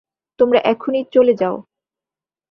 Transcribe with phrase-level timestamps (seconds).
[0.39, 1.55] তোমরা এখুনি চলে যাও!